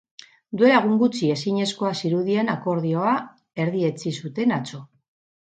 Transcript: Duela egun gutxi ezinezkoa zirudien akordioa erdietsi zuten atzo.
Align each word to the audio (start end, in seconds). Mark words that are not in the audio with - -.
Duela 0.59 0.77
egun 0.77 0.95
gutxi 1.03 1.29
ezinezkoa 1.33 1.91
zirudien 1.99 2.49
akordioa 2.55 3.13
erdietsi 3.67 4.17
zuten 4.25 4.57
atzo. 4.59 4.83